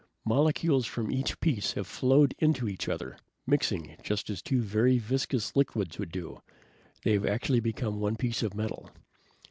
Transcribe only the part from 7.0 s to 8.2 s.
They have actually become one